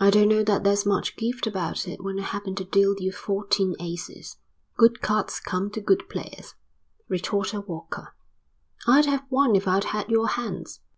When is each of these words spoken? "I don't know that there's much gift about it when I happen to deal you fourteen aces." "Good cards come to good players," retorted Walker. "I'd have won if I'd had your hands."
"I 0.00 0.08
don't 0.08 0.30
know 0.30 0.42
that 0.44 0.64
there's 0.64 0.86
much 0.86 1.14
gift 1.14 1.46
about 1.46 1.86
it 1.86 2.02
when 2.02 2.18
I 2.18 2.22
happen 2.22 2.54
to 2.54 2.64
deal 2.64 2.94
you 2.98 3.12
fourteen 3.12 3.76
aces." 3.78 4.38
"Good 4.78 5.02
cards 5.02 5.40
come 5.40 5.68
to 5.72 5.82
good 5.82 6.08
players," 6.08 6.54
retorted 7.06 7.66
Walker. 7.68 8.14
"I'd 8.86 9.04
have 9.04 9.26
won 9.28 9.54
if 9.54 9.68
I'd 9.68 9.84
had 9.92 10.08
your 10.08 10.28
hands." 10.28 10.80